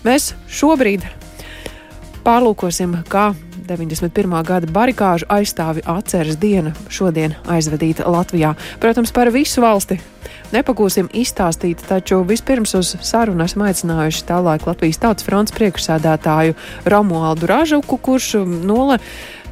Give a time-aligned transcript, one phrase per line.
[0.00, 1.02] Mēs šobrīd
[2.24, 3.30] pārlūkosim, kā
[3.68, 4.32] 91.
[4.48, 8.54] gada barikāžu aizstāvi atceras diena šodien aizvadīta Latvijā.
[8.80, 9.98] Protams, par visu valsti
[10.54, 16.56] nepagūsim izstāstīt, taču vispirms uz sarunu esam aicinājuši tālāk Latvijas Tautas fronts priekšsēdētāju
[16.90, 18.96] Romualdu Ražuku, kurš nole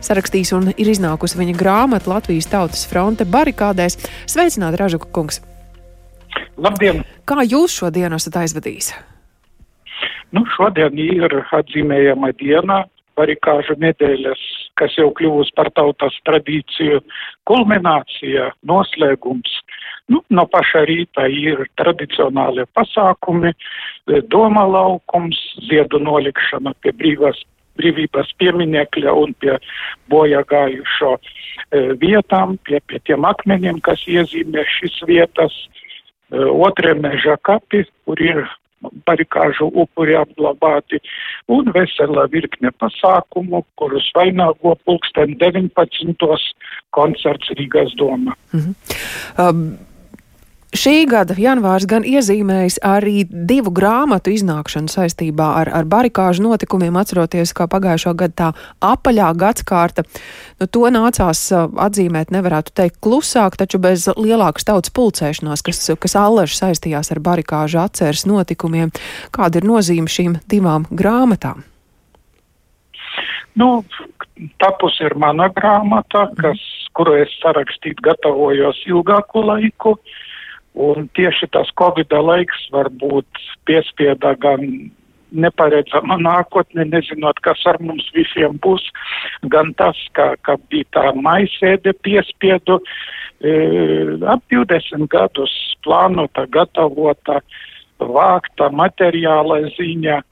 [0.00, 4.00] sarakstījis un ir iznākusi viņa grāmata Latvijas Tautas fronte barikādēs.
[4.24, 5.42] Sveicināti, Ražuka kungs!
[6.58, 7.04] Labdien!
[7.28, 8.92] Kā jūs šo dienu esat aizvadījis?
[10.36, 12.82] Nu, šodien ir atzīmējama diena,
[13.18, 14.40] barikāžu nedēļas,
[14.78, 17.00] kas jau kļuvusi par tautas tradīciju,
[17.48, 19.54] kulminācija, noslēgums.
[20.12, 23.52] Nu, no paša rīta ir tradicionālie pasākumi,
[24.32, 27.40] doma laukums, ziedu nolikšana pie brīvās,
[27.78, 29.58] brīvības pieminekļa un pie
[30.10, 35.54] bojā gājušo e, vietām, pie, pie tiem akmeņiem, kas iezīmē šīs vietas.
[36.32, 38.42] E, Otrie meža kapi, kur ir
[39.08, 41.00] barikāžu upuri apglabāti
[41.48, 46.38] un vesela virkne pasākumu, kurus vainago pulksten 19.
[46.90, 48.36] koncerts Rīgas doma.
[48.52, 48.74] Mm -hmm.
[49.48, 49.87] um.
[50.76, 57.54] Šī gada janvārs gan iezīmējis arī divu grāmatu iznākšanu saistībā ar, ar barikāžu notikumiem, atceroties,
[57.56, 58.48] kā pagājušo gadu tā
[58.84, 60.04] apaļā gadskārta.
[60.60, 66.18] Nu, to nācās uh, atzīmēt, nevarētu teikt klusāk, taču bez lielākas tautas pulcēšanās, kas, kas
[66.20, 68.92] allaži saistījās ar barikāžu atceres notikumiem.
[69.32, 71.64] Kāda ir nozīme šīm divām grāmatām?
[73.56, 73.72] Nu,
[74.60, 76.60] tapus ir mana grāmata, kas,
[76.92, 79.96] kuru es sarakstīt gatavojos ilgāku laiku.
[79.96, 80.24] Uh,
[80.78, 84.62] Un tieši tas Covid laiks varbūt piespieda gan
[85.32, 88.84] neparedzama nākotne, nezinot, kas ar mums visiem būs,
[89.52, 93.52] gan tas, ka, ka bija tā maisēde piespiedu e,
[94.30, 95.52] ap 20 gadus
[95.84, 97.42] plānota, gatavota,
[97.98, 100.22] vākta materiāla ziņa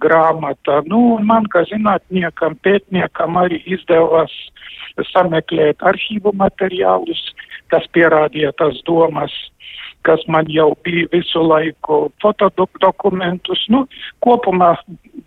[0.00, 0.80] grāmata.
[0.88, 4.32] Nu, man, kā zinātniekam, pētniekam, arī izdevās
[5.10, 7.22] sameklēt arhīvu materiālus,
[7.70, 9.34] kas pierādīja tas domas
[10.02, 13.66] kas man jau bija visu laiku fotodokumentus.
[13.68, 13.84] Nu,
[14.24, 14.74] kopumā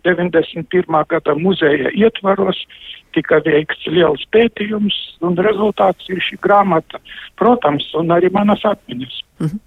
[0.06, 1.06] 91.
[1.10, 2.58] gada muzeja ietvaros
[3.14, 6.98] tika veikts liels pētījums, un rezultāts ir šī grāmata,
[7.38, 9.20] protams, un arī manas atmiņas.
[9.40, 9.62] Mm -hmm.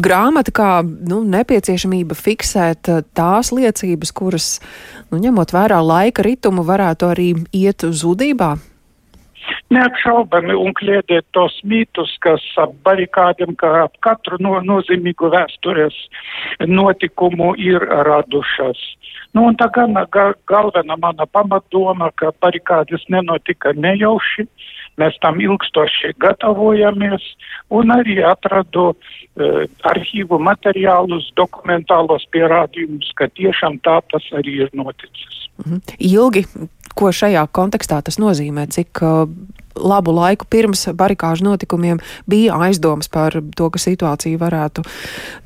[0.00, 0.70] Grāmata kā
[1.08, 4.60] nu, nepieciešamība fiksēt uh, tās liecības, kuras,
[5.10, 8.56] nu, ņemot vērā laika ritumu, varētu arī iet zudībā.
[9.72, 15.96] Neapšaubami un kliedēt tos mītus, kas ap barikādiem, kā ap katru no, nozīmīgu vēstures
[16.68, 18.82] notikumu ir radušas.
[19.34, 24.46] Nu, un tā gan ga, galvenā mana pamatdoma, ka barikādes nenotika nejauši,
[25.00, 27.24] mēs tam ilgstoši gatavojamies
[27.74, 35.44] un arī atradu uh, arhīvu materiālus, dokumentālos pierādījumus, ka tiešām tā tas arī ir noticis.
[35.64, 35.82] Mhm.
[35.98, 36.46] Ilgi
[36.94, 38.68] Ko šajā kontekstā tas nozīmē?
[38.70, 39.24] Cik uh,
[39.74, 41.98] labu laiku pirms barikāžu notikumiem
[42.30, 44.84] bija aizdomas par to, ka situācija varētu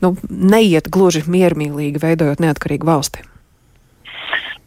[0.04, 3.24] nu, neiet gluži miermīlīgi, veidojot neatkarīgu valsti?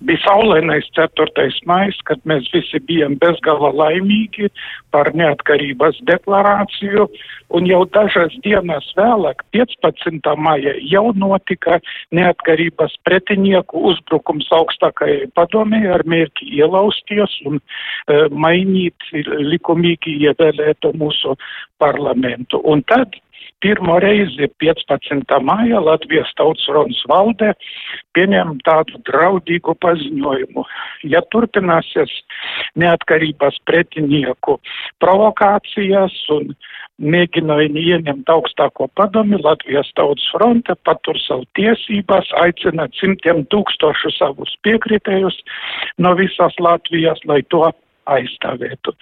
[0.06, 1.50] Bija saulainais 4.
[1.66, 4.50] maijs, kad mēs visi bijām bezgala laimīgi
[4.91, 7.07] par neatkarības deklarāciju,
[7.56, 10.35] un jau dažas dienas vēlāk, 15.
[10.38, 11.79] maija, jau notika
[12.16, 21.38] neatkarības pretinieku uzbrukums augstākajai padomē ar mērķi ielausties un uh, mainīt likumīgi ievēlētu mūsu
[21.81, 22.61] parlamentu.
[22.63, 23.19] Un tad
[23.61, 25.39] pirmo reizi 15.
[25.41, 27.53] maija Latvijas tautas runas valdē
[28.17, 30.66] pieņem tādu draudīgu paziņojumu.
[31.13, 32.13] Ja turpināsies
[32.81, 34.57] neatkarības pretinieku
[35.03, 36.55] provokācijas un
[37.01, 45.39] mēģinājumi ieņemt augstāko padomi, Latvijas tautas fronte patur savu tiesības, aicina simtiem tūkstošu savus piekritējus
[45.97, 47.66] no visas Latvijas, lai to
[48.09, 48.94] aizstāvētu.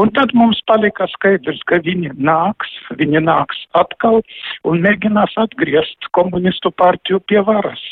[0.00, 4.20] Un tad mums palika skaidrs, ka viņi nāks, viņi nāks atkal
[4.68, 7.82] un mēģinās atgriezt komunistu partiju pie varas.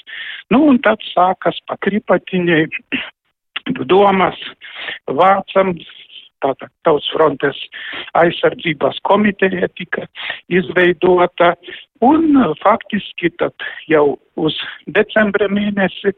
[0.50, 2.64] Nu, un tad sākas pakripatiņai
[3.92, 4.38] domas,
[5.08, 5.74] vācam
[6.44, 7.58] tātad Tautas frontes
[8.18, 10.06] aizsardzības komiteja tika
[10.48, 11.54] izveidota,
[12.04, 14.54] un uh, faktiski tad jau uz
[14.94, 16.14] decembra mēnesi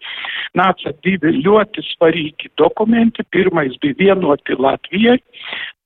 [0.58, 3.24] nāca divi ļoti svarīgi dokumenti.
[3.32, 5.18] Pirmais bija vienoti Latvijai,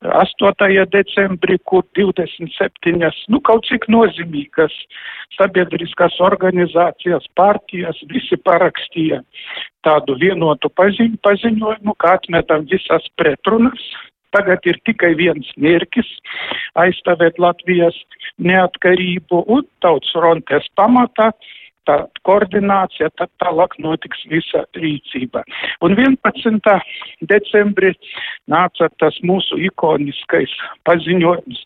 [0.04, 0.84] 8.
[0.92, 4.75] decembrī, kur 27, nu, kaut cik nozīmīgas
[5.38, 9.22] sabiedriskās organizācijas, partijas, visi parakstīja
[9.87, 13.87] tādu vienotu paziņ, paziņojumu, kā atmetam visas pretrunas,
[14.34, 16.08] Tagad ir tikai viens mērķis-
[16.84, 17.98] aizstāvēt Latvijas
[18.38, 21.31] neatkarību un tautas frontes pamatā
[21.88, 21.96] tā
[22.26, 25.44] koordinācija, tad tālāk notiks visa rīcība.
[25.84, 26.81] Un 11.
[27.31, 27.92] decembrī
[28.50, 30.52] nāca tas mūsu ikoniskais
[30.88, 31.60] paziņojums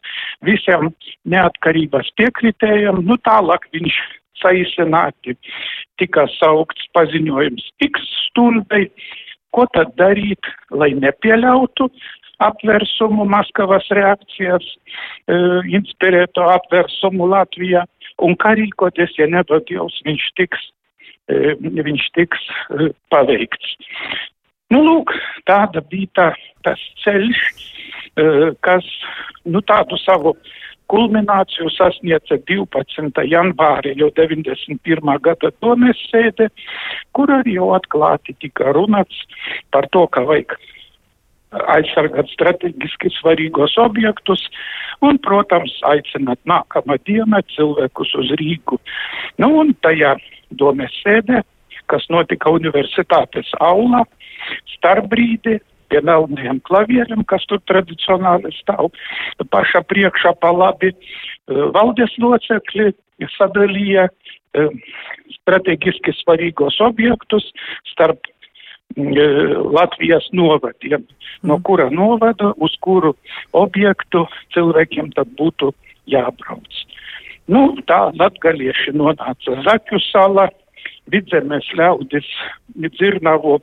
[0.47, 0.91] visiem
[1.25, 4.00] neatkarības piekritējiem, nu tālāk viņš
[4.43, 5.35] saīsināti
[5.99, 8.87] tika saukts paziņojums X stundai,
[9.55, 11.88] ko tad darīt, lai nepieļautu
[12.44, 14.67] apvērsumu, Maskavas reakcijas,
[15.29, 17.85] uh, inspirēto apvērsumu Latvijā,
[18.25, 20.69] un kā rīkoties, ja nedod Dievs, viņš tiks,
[21.32, 23.75] uh, viņš tiks uh, paveikts.
[24.69, 25.14] Nu, lūk,
[25.49, 26.29] tāda bija tā,
[26.67, 27.38] tas ceļš,
[28.61, 28.85] kas,
[29.49, 30.35] nu, tādu savu
[30.93, 33.25] kulmināciju sasniedza 12.
[33.29, 35.12] janvāri jau 91.
[35.25, 36.49] gada domes sēde,
[37.17, 39.25] kur arī jau atklāti tika runāts
[39.75, 40.56] par to, ka vajag
[41.50, 44.45] aizsargāt strateģiski svarīgos objektus
[45.05, 48.81] un, protams, aicināt nākamā diena cilvēkus uz Rīgu.
[49.41, 50.17] Nu, un tajā
[50.61, 51.43] domes sēdē,
[51.89, 54.05] kas notika universitātes aulā,
[54.77, 55.59] starpbrīdī
[55.89, 58.91] pie melniem klavieriem, kas tur tradicionāli stāv
[59.53, 60.93] paša priekšā pa labi,
[61.49, 62.93] valdes locekļi
[63.39, 64.09] sadalīja
[65.39, 67.47] strateģiski svarīgos objektus
[67.93, 68.29] starp
[68.96, 71.05] Latvijas novadiem,
[71.43, 71.62] no mm.
[71.62, 73.14] kura novada uz kuru
[73.52, 74.25] objektu
[74.55, 75.70] cilvēkiem tad būtu
[76.06, 76.85] jābrauc.
[77.49, 80.49] Nu, tā latgalieši nonāca Zaķu salā,
[81.08, 82.26] vidzemes ļaudis
[82.79, 83.58] Dzirnavo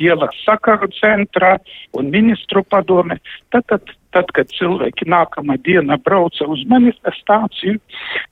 [0.00, 1.56] ielas sakaru centrā
[1.96, 3.18] un ministru padome.
[3.52, 7.78] Tad, tad, tad, kad cilvēki nākamā diena brauca uz manifestāciju,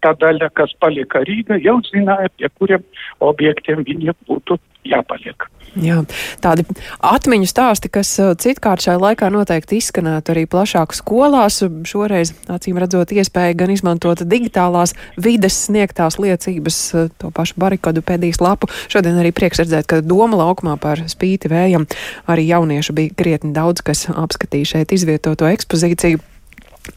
[0.05, 2.87] tā daļa, kas palika Rīga, jau zināja, pie kuriem
[3.21, 4.59] objektiem viņi būtu
[4.89, 5.49] jāpaliek.
[5.75, 5.97] Jā,
[6.39, 6.63] tādi
[7.03, 11.59] atmiņu stāsti, kas uh, citkārt šajā laikā noteikti izskanētu arī plašāk skolās.
[11.89, 18.39] Šoreiz, acīm redzot, iespēja gan izmantot digitālās vides sniegtās liecības, uh, to pašu barikadu pēdīs
[18.45, 18.71] lapu.
[18.93, 21.89] Šodien arī prieks redzēt, ka doma laukumā par spīti vējam
[22.31, 26.23] arī jauniešu bija krietni daudz, kas apskatīja šeit izvietoto ekspozīciju.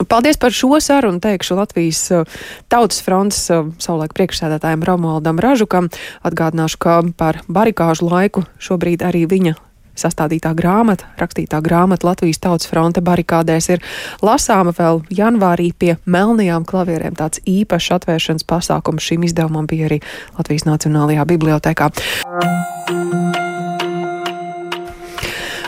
[0.08, 1.22] Paldies par šo sarunu.
[1.24, 5.88] Teikšu Latvijas uh, Tautas fronts uh, savulaik priekšsēdētājiem Romualdam Ražukam.
[6.28, 9.56] Atgādināšu, ka par barikāžu laiku šobrīd arī viņa
[9.98, 13.84] sastādītā grāmata, rakstītā grāmata Latvijas Tautas fronte barikādēs ir
[14.22, 17.18] lasāma vēl janvārī pie melnajām klavierēm.
[17.18, 20.02] Tāds īpašs atvēršanas pasākums šim izdevumam bija arī
[20.38, 21.92] Latvijas Nacionālajā bibliotekā.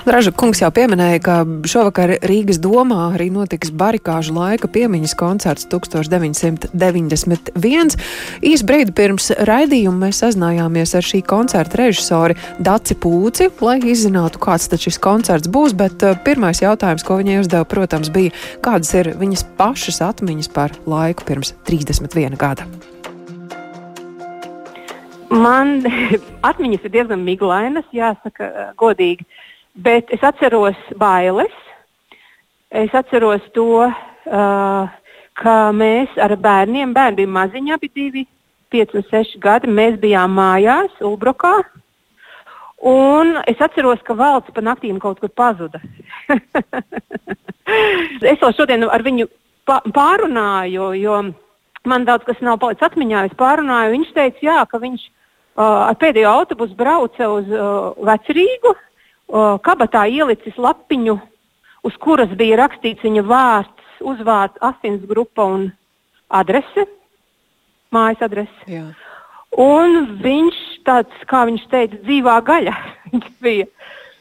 [0.08, 1.36] Draža kungs jau pieminēja, ka
[1.68, 7.98] šovakar Rīgas domā arī notiks barikāžu laika piemiņas koncerts 1991.
[8.52, 14.66] Īs brīdi pirms raidījuma mēs sazinājāmies ar šī koncerta režisori Daci Pūci, lai izzinātu, kāds
[14.72, 18.32] tad šis koncerts būs, bet uh, pirmais jautājums, ko viņai uzdeva, protams, bija,
[18.66, 22.64] kādas ir viņas pašas atmiņas par laiku pirms 31 gada.
[25.30, 25.84] Man
[26.50, 29.28] atmiņas ir diezgan miglainas, jāsaka, godīgi.
[29.74, 31.54] Bet es atceros bailes.
[32.70, 34.90] Es atceros to, uh,
[35.40, 38.26] ka mēs ar bērniem, bērni bija maziņi, abi divi,
[38.74, 41.56] 5 un 6 gadi, mēs bijām mājās, Ulbrokā.
[42.90, 45.82] Un es atceros, ka valsts pa naktīm kaut kur pazuda.
[48.32, 49.28] es vēl šodien ar viņu
[49.68, 51.18] pārunāju, jo
[51.90, 53.26] man daudz kas nav palicis atmiņā.
[53.28, 58.78] Es pārunāju, viņš teica, jā, ka viņš uh, ar pēdējo autobusu brauca uz uh, Vecrīgu
[59.66, 61.18] kabatā ielicis lapiņu,
[61.86, 65.70] uz kuras bija rakstīts viņa vārds, uzvārds, asins grupa un
[66.30, 66.88] adrese,
[67.94, 68.66] mājas adrese.
[68.70, 68.88] Jā.
[69.60, 72.76] Un viņš tāds, kā viņš teica, dzīvā gaļa
[73.46, 73.68] bija.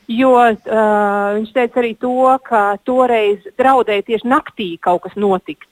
[0.09, 0.55] Jo uh,
[1.37, 2.15] viņš teica arī to,
[2.49, 5.69] ka toreiz draudēja tieši naktī kaut kas notikt.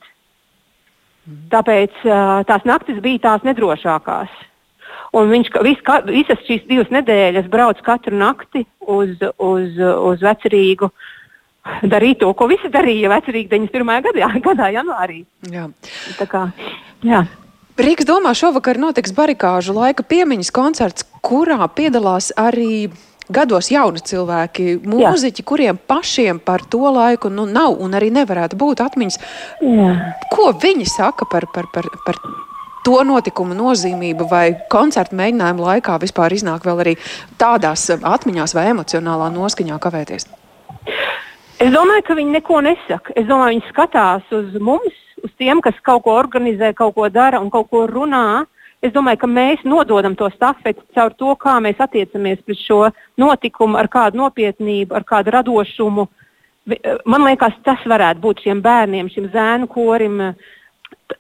[1.25, 1.47] Mm.
[1.55, 4.35] Tāpēc uh, tās naktis bija tās nedrošākās.
[5.17, 10.91] Un viņš vis, ka, visas šīs divas nedēļas brauc katru nakti uz, uz, uz vecerīgu.
[11.83, 14.05] Darīja to, ko visi darīja vecrīgi 91.
[14.07, 15.25] gadā, gadā janvārī.
[15.51, 15.67] Jā.
[16.21, 16.45] Tā kā,
[17.07, 17.25] jā.
[17.77, 22.87] Rīgas domā šovakar notiks barikāžu laika piemiņas koncerts, kurā piedalās arī
[23.29, 25.47] gados jauni cilvēki, mūziķi, Jā.
[25.51, 29.21] kuriem pašiem par to laiku nu, nav un arī nevarētu būt atmiņas.
[29.61, 29.93] Jā.
[30.33, 32.21] Ko viņi saka par, par, par, par
[32.87, 36.97] to notikumu nozīmību vai koncertu mēģinājumu laikā vispār iznāk vēl arī
[37.40, 40.28] tādās atmiņās vai emocionālā noskaņā kavēties?
[41.57, 43.14] Es domāju, ka viņi neko nesaka.
[43.16, 47.40] Es domāju, viņi skatās uz mums, uz tiem, kas kaut ko organizē, kaut ko dara
[47.40, 48.45] un kaut ko runā.
[48.85, 52.83] Es domāju, ka mēs nododam to stafeti caur to, kā mēs attiecamies pret šo
[53.19, 56.07] notikumu, ar kādu nopietnību, ar kādu radošumu.
[57.09, 60.21] Man liekas, tas varētu būt šiem bērniem, šim zēnu korim,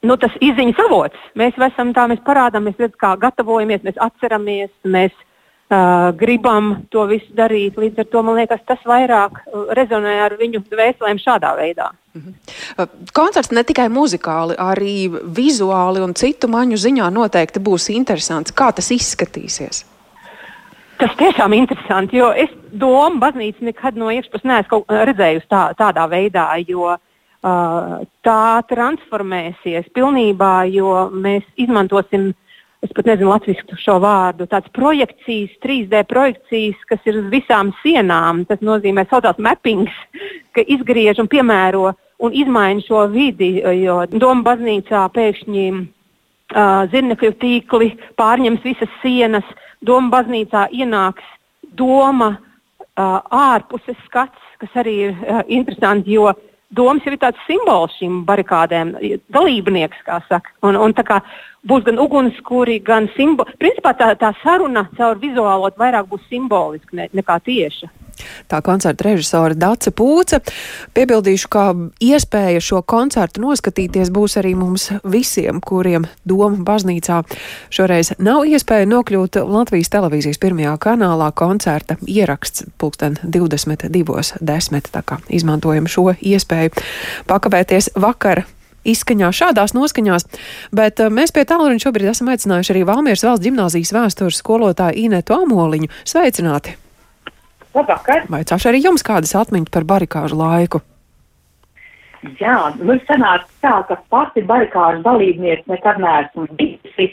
[0.06, 1.28] nu, tas izziņas avots.
[1.38, 7.78] Mēs esam tā, mēs parādāmies, kā gatavojamies, mēs atceramies, mēs uh, gribam to visu darīt.
[7.80, 9.42] Līdz ar to man liekas, tas vairāk
[9.78, 11.90] rezonē ar viņu dvēselēm šādā veidā.
[12.16, 12.36] Mhm.
[13.16, 18.54] Koncerts ne tikai muzikāli, arī vizuāli un citu maņu ziņā noteikti būs interesants.
[18.56, 19.84] Kā tas izskatīsies?
[20.96, 26.06] Tas tiešām ir interesanti, jo es domu baznīcu nekad no iekšpuses neesmu redzējusi tā, tādā
[26.08, 26.96] veidā, jo uh,
[28.26, 32.32] tā transformēsies pilnībā, jo mēs izmantosim,
[32.84, 38.44] es pat nezinu latviešu šo vārdu, tādas projekcijas, 3D projekcijas, kas ir uz visām sienām.
[38.50, 39.94] Tas nozīmē, saucās mappings,
[40.54, 41.92] ka izgriež un piemēro
[42.24, 49.44] un izmaina šo vidi, jo Doma baznīcā pēkšņi uh, zirnekļu tīkli pārņems visas sienas.
[49.44, 51.24] Uh, Doma baznīcā ienāks
[51.76, 56.32] doma uh, ārpuses skats, kas arī ir uh, interesanti, jo
[56.70, 58.94] domas jau ir tāds simbols šīm barikādēm,
[59.34, 60.52] dalībnieks, kā saka.
[60.66, 61.20] Un, un kā
[61.66, 63.54] būs gan ugunskura, gan simboli.
[63.60, 67.90] Principā tā, tā saruna caur vizuālo vairāk būs simboliska ne, nekā tieša.
[68.50, 70.40] Tā koncerta režisora Dace Pūce.
[70.96, 71.64] Piebildīšu, ka
[72.02, 77.22] iespēja šo koncertu noskatīties būs arī mums visiem, kuriem Doma baznīcā
[77.74, 84.92] šoreiz nav iespēja nokļūt Latvijas televīzijas pirmajā kanālā koncerta ieraksts pulksten 22.10.
[84.92, 86.74] Tā kā izmantojam šo iespēju
[87.30, 88.46] pakavēties vakara
[88.86, 90.28] izskaņā, šādās noskaņās,
[90.76, 95.38] bet uh, mēs pie tālruņa šobrīd esam aicinājuši arī Valmieras valsts gimnāzijas vēstures skolotāju Inetu
[95.40, 95.92] Amoliņu.
[96.06, 96.78] Sveicināti!
[97.76, 98.24] Labvakar!
[98.32, 100.80] Vai caši arī jums kādas atmiņas par barikāžu laiku?
[102.40, 107.10] Jā, nu sanāca tā, ka pati barikāžu dalībnieks nekad neesmu bijusi,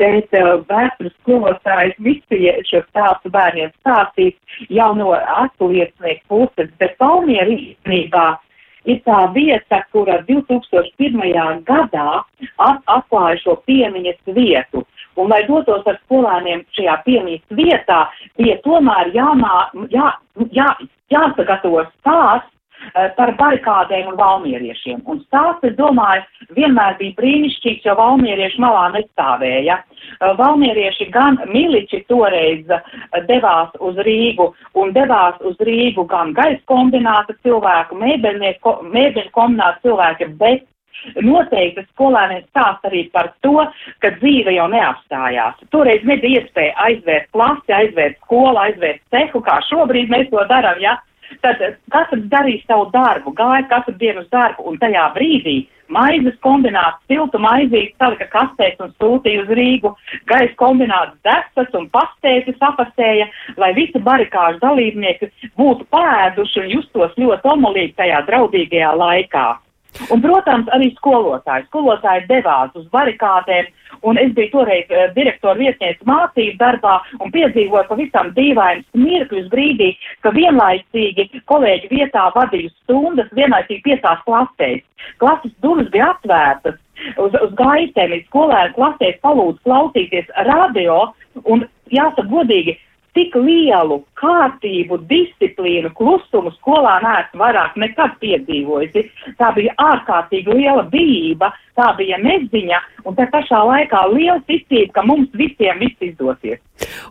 [0.00, 4.34] bet uh, vēstures skolotājs visi šo stāstu bērniem stāstīs
[4.72, 8.26] jau no atliecnieku puses, bet Palmiera īstenībā
[8.88, 11.62] ir tā vieta, kura 2001.
[11.68, 12.22] gadā
[12.64, 14.86] at atklāja šo piemiņas vietu.
[15.18, 18.04] Un, lai dotos ar skolēniem šajā piemītas vietā,
[18.38, 19.56] bija tomēr jāmā,
[19.90, 20.12] jā,
[20.54, 20.68] jā,
[21.10, 25.02] jāsagatavo stāsts uh, par barikādēm un valmieriešiem.
[25.10, 26.22] Un stāsts, es domāju,
[26.54, 29.80] vienmēr bija brīnišķīgs, jo valmierieši malā nestāvēja.
[29.82, 32.94] Uh, valmierieši gan miliči toreiz uh,
[33.26, 40.68] devās uz Rīgu un devās uz Rīgu gan gaisa kombināta cilvēku, mēbeļu kombināta cilvēki, bet
[41.22, 43.64] Noteikti skolēniem stāst arī par to,
[44.02, 45.60] ka dzīve jau neapstājās.
[45.74, 50.80] Toreiz nebija iespēja aizvērt klasi, aizvērt skolu, aizvērt cehu, kā šobrīd mēs to darām.
[50.82, 50.98] Ja?
[51.44, 51.60] Tad
[51.92, 55.58] katrs darīja savu darbu, gāja katru dienu uz darbu, un tajā brīdī
[55.92, 59.94] maizes kombināts, siltu maizīti salika kastēs un sūtīja uz Rīgu,
[60.28, 63.28] gaisa kombināts desas un pastētis apastēja,
[63.60, 69.46] lai visi barikāžu dalībnieki būtu pēduši un justos ļoti omulīgi tajā draudīgajā laikā.
[70.06, 71.66] Un, protams, arī skolotāji.
[71.68, 73.68] Skolotāji devās uz barikādēm,
[74.06, 79.92] un es biju toreiz uh, direktora vietniece mācību darbā un piedzīvoju pavisam dīvainus mirkļus brīdī,
[80.22, 84.84] ka vienlaicīgi kolēģi vietā vadīju stundas, vienlaicīgi piecās klasēs.
[85.22, 86.78] Klases durvis bija atvērtas
[87.18, 91.00] uz, uz gaitēm, skolēni klasēs palūdz klausīties radio,
[91.44, 92.78] un jāsaka godīgi,
[93.18, 99.04] tik lielu kārtību, disciplīnu, klusumu skolā neesmu vairāk nekad piedzīvojusi.
[99.40, 105.06] Tā bija ārkārtīgi liela bijība, tā bija neziņa un tā pašā laikā liela ticība, ka
[105.06, 106.62] mums visiem viss izdosies.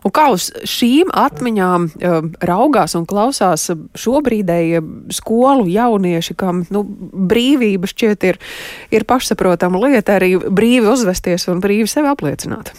[0.06, 4.80] Un kā uz šīm atmiņām uh, raugās un klausās šobrīdēji
[5.18, 6.84] skolu jaunieši, kam nu,
[7.28, 8.40] brīvība šķiet ir,
[8.94, 12.72] ir pašsaprotama lieta, arī brīvi uzvesties un brīvi sevi apliecināt?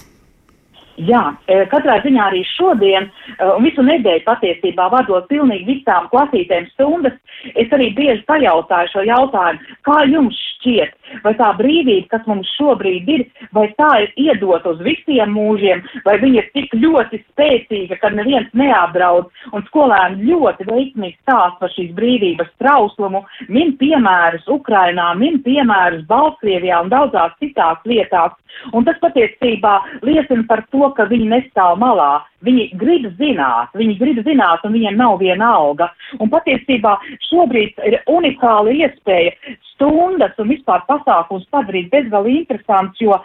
[1.07, 6.67] Jā, e, katrā ziņā arī šodien, e, un visu nedēļu patiesībā vadot pilnīgi visām klasītēm
[6.73, 7.15] stundas,
[7.55, 10.91] es arī bieži pajautāju šo jautājumu, kā jums šķiet,
[11.23, 13.25] vai tā brīvība, kas mums šobrīd ir,
[13.55, 18.49] vai tā ir iedot uz visiem mūžiem, vai viņa ir tik ļoti spēcīga, ka neviens
[18.57, 26.05] neapdraud, un skolēni ļoti veiksmīgi stāst par šīs brīvības trauslumu, min piemērus Ukrainā, min piemērus
[26.09, 28.35] Baltkrievijā un daudzās citās vietās,
[28.73, 29.75] un tas patiesībā
[30.05, 32.19] liecina par to, ka viņi nestāv malā.
[32.47, 35.89] Viņi grib zināt, viņi grib zināt, un viņiem nav viena alga.
[36.23, 36.93] Un patiesībā
[37.27, 39.33] šobrīd ir unikāla iespēja
[39.79, 43.23] stundas un vispār pasākums padarīt bezgalīgi interesants, jo uh,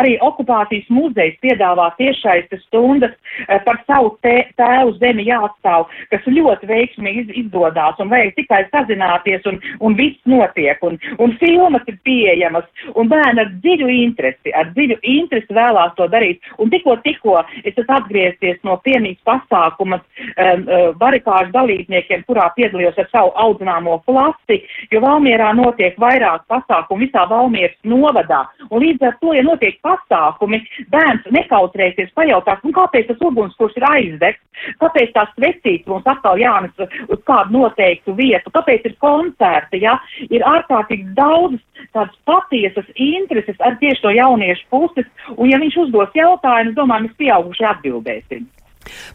[0.00, 6.70] arī okupācijas muzejs piedāvā tiešais stundas uh, par savu tē, tēvu zemi jāatstāv, kas ļoti
[6.70, 10.80] veiksmīgi iz, izdodās un vajag tikai sazināties un, un viss notiek.
[10.86, 12.66] Un, un filmas ir pieejamas
[12.96, 16.40] un bērni ar dziļu interesi, ar dziļu interesi vēlās to darīt.
[16.62, 20.64] Un tikko tikko es esmu atgriezies no piemības pasākuma um,
[21.00, 27.76] barikāžu dalībniekiem, kurā piedalījos ar savu audzināmo klasi, jo Valmierā notiek vairāk pasākumu visā Valmieras
[27.88, 28.44] novadā.
[28.70, 30.60] Un līdz ar to, ja notiek pasākumi,
[30.92, 36.84] bērns nekautrēsies pajautāt, nu, kāpēc tas ugunskurs ir aizdegts, kāpēc tās svecītes mums atkal jānes
[37.08, 39.96] uz kādu noteiktu vietu, kāpēc ir koncerti, ja
[40.28, 41.58] ir ārkārtīgi daudz
[41.94, 47.20] tādas patiesas intereses ar tieši to jauniešu puses, un ja viņš uzdos jautājumu, domāju, mēs
[47.20, 48.48] pieauguši atbildēsim.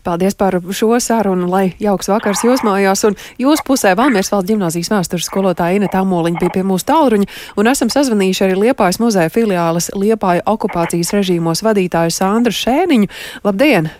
[0.05, 3.05] Paldies par šo sarunu, lai jauks vakars jūs mājās.
[3.07, 7.29] Un jūs pusē Valmieras valsts ģimnāzijas vēstures skolotāja Ina Tamoliņa bija pie mūsu tālruņa,
[7.59, 13.11] un esam sazvanījuši arī Liepājas muzeja filiāles Liepāja okupācijas režīmos vadītāju Sandru Šēniņu.
[13.47, 13.91] Labdien!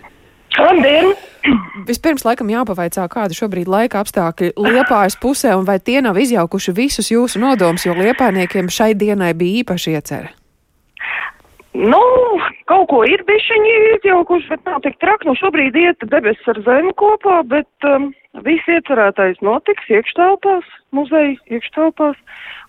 [0.56, 1.14] Labdien!
[1.86, 7.12] Vispirms, laikam, jāpavaicā, kāda šobrīd laika apstākļi Liepājas pusē, un vai tie nav izjaukuši visus
[7.12, 10.32] jūsu nodomus, jo Liepājniekiem šai dienai bija īpaši iecerē.
[11.76, 12.00] Nu,
[12.70, 15.28] kaut ko ir bišķiņi izjaukuši, bet nav tik traki.
[15.28, 18.10] Nu, šobrīd iet debesis ar zemi kopā, bet um,
[18.46, 22.18] viss iecerētais notiks iekštelpās, muzeja iekštelpās.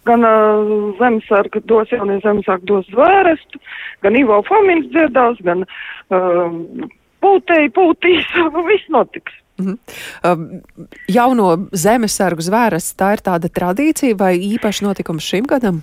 [0.08, 0.70] Gan uh,
[1.02, 3.60] zemesarga dos jaunie zemesarga dos zvērestu,
[4.06, 5.66] gan Ivo Famins dziedās, gan
[6.14, 6.88] um,
[7.26, 8.32] pūtēji pūtīs,
[8.72, 9.44] viss notiks.
[9.58, 10.62] Mm -hmm.
[11.10, 15.82] jauno zemesargu zvēras, tā ir tāda tradīcija vai īpaši notikums šim gadam?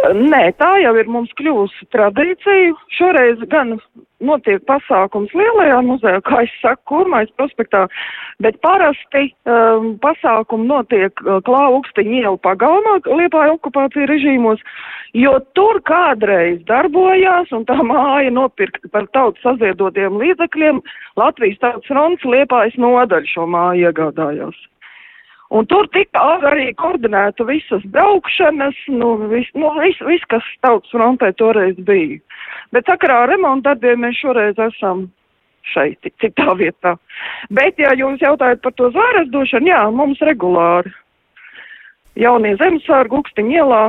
[0.00, 2.72] Nē, tā jau ir mums kļūst tradīcija.
[2.96, 3.74] Šoreiz gan
[4.24, 7.82] notiek pasākums lielajā muzejā, kā es saku, kurmais prospektā,
[8.44, 14.64] bet parasti um, pasākumi notiek uh, Klaukstiņa ielu pagalmā, Liepāja okupācija režīmos,
[15.16, 20.82] jo tur kādreiz darbojās un tā māja nopirkta par tautas saziedotiem līdzekļiem
[21.20, 24.68] Latvijas tautas fronts Liepājas nodaļu šo māju iegādājās.
[25.50, 31.32] Un tur tika arī koordinēta visas braukšanas, nu, viss, nu, vis, vis, kas tautas frontē
[31.38, 32.20] toreiz bija.
[32.70, 35.08] Bet sakarā ar remonta darbiem mēs šoreiz esam
[35.72, 36.94] šeit, citā vietā.
[37.50, 40.94] Bet, ja jūs jautājat par to zvēres došanu, jā, mums regulāri
[42.14, 43.84] jaunie zemesārgu Ukstiņa ielā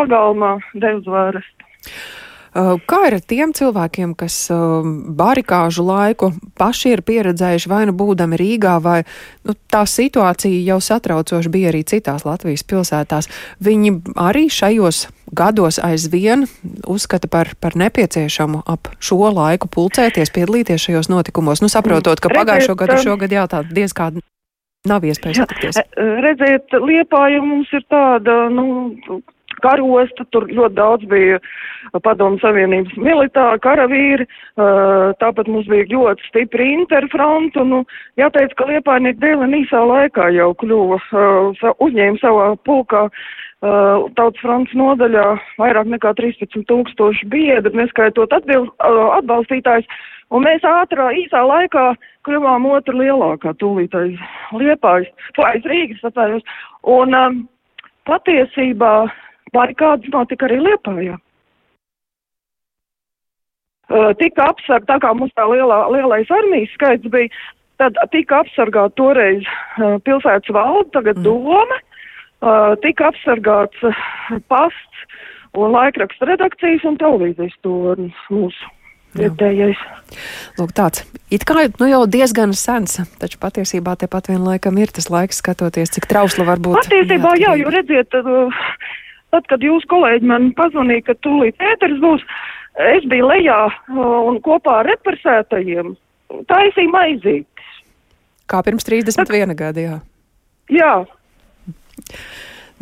[0.00, 1.72] pagalmā dev zvērestu.
[1.82, 2.21] Uh,
[2.52, 8.36] kā ir ar tiem cilvēkiem, kas um, barikāžu laiku paši ir pieredzējuši vai nu būdami
[8.40, 9.00] Rīgā, vai
[9.48, 13.30] nu, tā situācija jau satraucoši bija arī citās Latvijas pilsētās?
[13.64, 16.44] Viņi arī šajos gados aizvien
[16.84, 22.76] uzskata par, par nepieciešamu ap šo laiku pulcēties, piedalīties šajos notikumos, nu saprotot, ka pagājušo
[22.76, 24.20] gadu šogad jā, tā diezgan
[24.88, 25.78] nav iespējas satikties.
[25.96, 29.22] Redziet, Liepāja mums ir tāda, nu,
[29.64, 31.38] karosta, tur ļoti daudz bija
[32.04, 34.26] padomu savienības militāri, karavīri,
[35.22, 37.82] tāpat mums bija ļoti stipri interfrontu, nu,
[38.20, 41.00] jāteic, ka Liepājnieki dēļ īsā laikā jau kļuva,
[41.82, 43.08] uzņēma savā pulkā
[43.62, 45.26] tautas fronts nodaļā
[45.60, 49.86] vairāk nekā 13 tūkstoši biedri, neskaitot atbild, atbalstītājs,
[50.34, 51.92] un mēs ātrā, īsā laikā
[52.26, 54.18] kļuvām otra lielākā tūlītais
[54.58, 55.10] Liepājas,
[55.46, 56.46] aiz Rīgas atvainojos,
[56.90, 57.38] un um,
[58.10, 58.94] patiesībā
[59.54, 61.18] barikādas notika arī Liepājā.
[63.92, 67.28] Uh, tika apsargāta, tā kā mums tā lielā, lielais armijas skaits bija,
[67.82, 71.26] tad tika apsargāta toreiz uh, pilsētas valde, tagad mm.
[71.26, 71.80] doma,
[72.40, 73.82] uh, tika apsargāts
[74.52, 75.02] pasts
[75.58, 78.70] un laikraksta redakcijas un televīzijas tornis mūsu.
[79.12, 79.76] Vietējais.
[80.56, 85.10] Lūk, tāds it kā nu, jau diezgan sens, taču patiesībā tepat vien laikam ir tas
[85.12, 86.80] laiks skatoties, cik trausla var būt.
[86.80, 88.16] Patiesībā jā, jo redziet,
[89.32, 92.24] Tad, kad jūs kolēģi man pazvanīja, ka tūlīt ēteris būs,
[92.92, 93.58] es biju lejā
[93.96, 95.94] un kopā ar represētajiem
[96.48, 97.74] taisīju maizītes.
[98.50, 99.98] Kā pirms 31 gadi, jā.
[100.72, 100.94] Jā.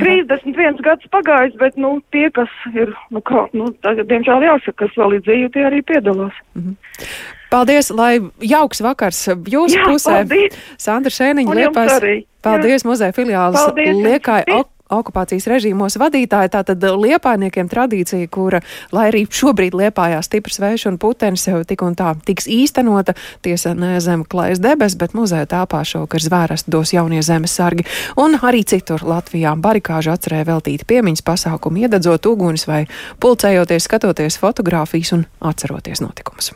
[0.00, 4.96] 31 gads pagājis, bet, nu, tie, kas ir, nu, kā, nu, tagad, diemžēl jāsaka, kas
[4.96, 6.34] vēl ir dzīvi, tie arī piedalās.
[6.56, 7.06] Mm -hmm.
[7.50, 10.12] Paldies, lai jauks vakars jūsu Jā, pusē.
[10.22, 10.58] Paldies.
[10.78, 12.26] Sandra Šēniņa, Liepais.
[12.42, 14.44] Paldies, muzeja filiālis Liekai.
[14.90, 16.52] Ok okupācijas režīmos vadītāji.
[16.54, 18.62] Tātad liepājniekiem tradīcija, kura,
[18.94, 23.74] lai arī šobrīd liepājā stiprs vējš un putenis jau tik un tā tiks īstenota, tiesa
[23.74, 27.86] ne zem klājas debes, bet muzeja tāpā šovakar zvērestu dos jaunie zemes sargi.
[28.20, 32.84] Un arī citur Latvijā barikāžu atcerē veltīti piemiņas pasākumi, iededzot uguns vai
[33.20, 36.54] pulcējoties, skatoties fotogrāfijas un atceroties notikumus.